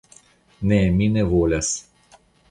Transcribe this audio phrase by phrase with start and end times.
[0.71, 1.69] Ne, mi ne volas.